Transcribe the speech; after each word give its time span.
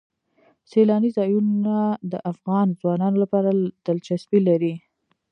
سیلانی 0.69 1.09
ځایونه 1.17 1.75
د 2.11 2.13
افغان 2.31 2.67
ځوانانو 2.81 3.17
لپاره 3.23 3.49
دلچسپي 3.85 4.39
لري. 4.47 4.73